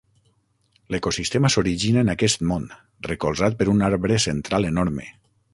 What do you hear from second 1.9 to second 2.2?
en